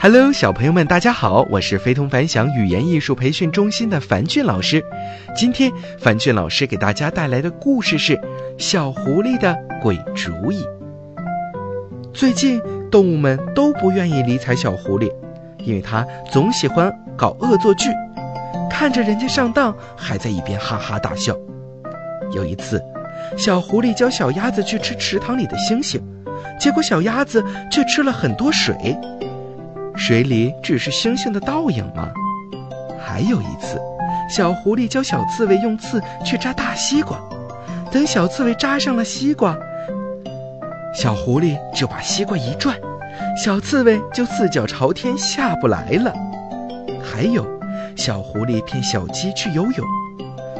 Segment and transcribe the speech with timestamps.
[0.00, 4.80] Hello，小朋友们，大家好，我是非同凡响语言艺术培训中心的樊俊老师。
[5.34, 8.16] 今天，樊俊老师给大家带来的故事是
[8.56, 10.62] 《小狐狸的鬼主意》。
[12.12, 12.62] 最近，
[12.92, 15.12] 动物们都不愿意理睬小狐狸，
[15.64, 17.90] 因为它总喜欢搞恶作剧，
[18.70, 21.36] 看着人家上当，还在一边哈哈大笑。
[22.32, 22.80] 有一次，
[23.36, 26.00] 小狐狸教小鸭子去吃池塘里的星星，
[26.60, 28.96] 结果小鸭子却吃了很多水。
[29.98, 32.08] 水里只是星星的倒影吗？
[33.04, 33.80] 还有一次，
[34.30, 37.18] 小狐狸教小刺猬用刺去扎大西瓜，
[37.90, 39.58] 等小刺猬扎上了西瓜，
[40.94, 42.76] 小狐狸就把西瓜一转，
[43.44, 46.14] 小刺猬就四脚朝天下不来了。
[47.02, 47.44] 还有，
[47.96, 49.86] 小狐狸骗小鸡去游泳，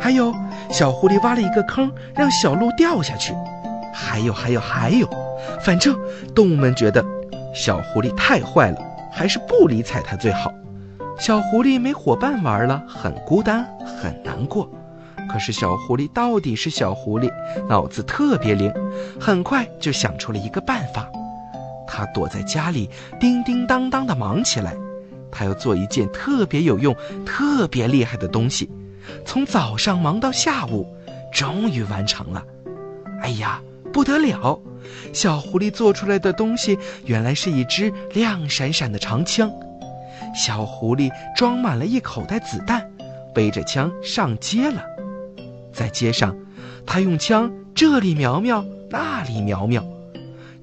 [0.01, 0.35] 还有，
[0.69, 3.33] 小狐狸挖了一个坑让小鹿掉下去，
[3.95, 5.09] 还有，还有，还有，
[5.61, 5.97] 反正
[6.35, 7.05] 动物们觉得
[7.55, 8.88] 小狐狸太坏了。
[9.19, 10.55] 还是不理睬它最好。
[11.19, 14.71] 小狐狸没伙伴玩了，很孤单，很难过。
[15.29, 17.29] 可是小狐狸到底是小狐狸，
[17.69, 18.73] 脑子特别灵，
[19.21, 21.11] 很快就想出了一个办法。
[21.85, 22.89] 他躲在家里，
[23.19, 24.77] 叮叮当当的忙起来。
[25.33, 26.95] 他要做一件特别有用、
[27.27, 28.71] 特别厉害的东西，
[29.25, 30.87] 从早上忙到下午，
[31.33, 32.45] 终于完成了。
[33.21, 33.61] 哎呀！
[33.93, 34.61] 不得了！
[35.13, 39.51] 小狐狸做出来的东西原来是一支亮闪闪的长枪。
[40.35, 42.91] 小狐狸装满了一口袋子弹，
[43.35, 44.83] 背着枪上街了。
[45.73, 46.37] 在街上，
[46.87, 49.85] 他用枪这里瞄瞄，那里瞄瞄。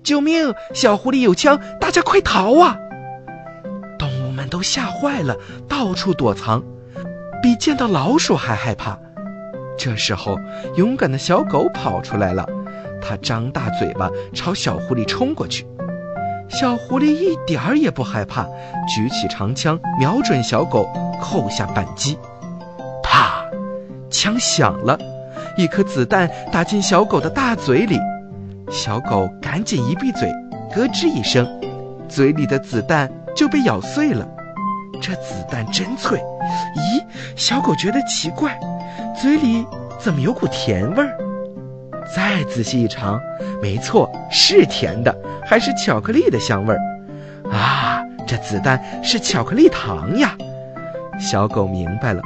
[0.03, 0.53] 救命！
[0.73, 2.77] 小狐狸有枪，大家快逃啊！
[3.97, 5.35] 动物们都吓坏了，
[5.67, 6.63] 到处躲藏，
[7.41, 8.99] 比见到老鼠还害怕。
[9.77, 10.37] 这时候，
[10.77, 12.47] 勇敢的小狗跑出来了。
[13.01, 15.65] 他张大嘴巴朝小狐狸冲过去，
[16.49, 18.47] 小狐狸一点儿也不害怕，
[18.87, 20.87] 举起长枪瞄准小狗，
[21.21, 22.17] 扣下扳机，
[23.03, 23.45] 啪！
[24.09, 24.97] 枪响了，
[25.57, 27.99] 一颗子弹打进小狗的大嘴里，
[28.69, 30.31] 小狗赶紧一闭嘴，
[30.73, 31.47] 咯吱一声，
[32.07, 34.27] 嘴里的子弹就被咬碎了。
[35.01, 36.17] 这子弹真脆！
[36.75, 37.03] 咦，
[37.35, 38.57] 小狗觉得奇怪，
[39.19, 39.65] 嘴里
[39.99, 41.17] 怎么有股甜味儿？
[42.15, 43.19] 再仔细一尝，
[43.61, 45.13] 没错，是甜的，
[45.45, 46.79] 还是巧克力的香味儿
[47.51, 48.01] 啊！
[48.25, 50.33] 这子弹是巧克力糖呀！
[51.19, 52.21] 小狗明白了，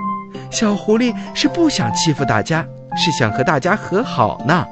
[0.52, 2.64] 小狐狸是不想欺负大家，
[2.96, 4.64] 是想和大家和好呢。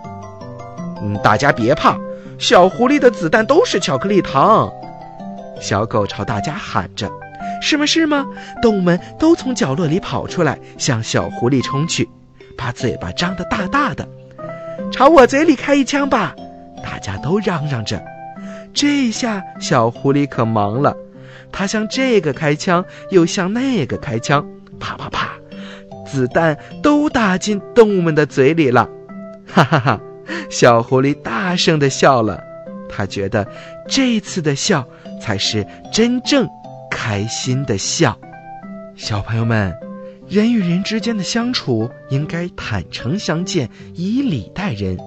[1.01, 1.97] 嗯，大家别怕，
[2.37, 4.71] 小狐狸的子弹都是巧克力糖。
[5.59, 7.09] 小狗朝大家喊着
[7.59, 7.87] ：“是吗？
[7.87, 8.23] 是吗？”
[8.61, 12.07] 动物们都从角落里跑出来，向小狐狸冲去，
[12.55, 14.07] 把嘴巴张得大大的。
[14.97, 16.35] 朝我嘴里开一枪吧！
[16.83, 18.03] 大家都嚷嚷着。
[18.73, 20.97] 这下小狐狸可忙了，
[21.51, 24.43] 它向这个开枪，又向那个开枪，
[24.79, 25.29] 啪啪啪，
[26.03, 28.89] 子弹都打进动物们的嘴里了。
[29.45, 29.99] 哈哈哈！
[30.49, 32.43] 小狐狸大声地笑了，
[32.89, 33.47] 他觉得
[33.87, 34.83] 这次的笑
[35.21, 36.49] 才是真正
[36.89, 38.17] 开心的笑。
[38.95, 39.86] 小朋友们。
[40.29, 44.97] 人与人之间的相处应该坦诚相见，以礼待人。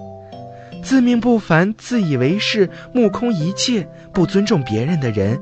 [0.83, 5.39] 自命不凡、自以为是、目空一切、不尊重别人的人，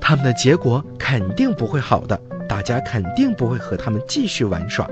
[0.00, 2.18] 他们的结果肯定不会好的。
[2.48, 4.88] 大家肯定不会和他们继续玩耍。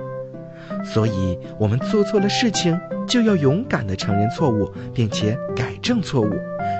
[0.84, 6.30] 所以，我们做错了事情，就要勇敢地承认错误，并且改正错误，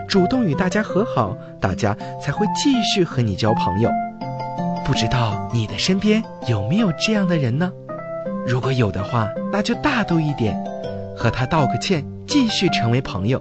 [0.06, 3.90] 主动与大家和好，大家才会继续和你交朋友。
[4.84, 7.72] 不知道你的身边有没有这样的人呢？
[8.46, 10.54] 如果有的话，那就大度一点，
[11.16, 13.40] 和他道个歉，继续成为朋友。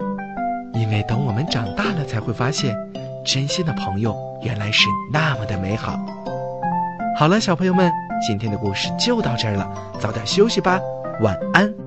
[0.73, 2.73] 因为等我们长大了，才会发现，
[3.25, 5.99] 真心的朋友原来是那么的美好。
[7.17, 7.91] 好了，小朋友们，
[8.25, 10.79] 今天的故事就到这儿了，早点休息吧，
[11.19, 11.82] 晚安。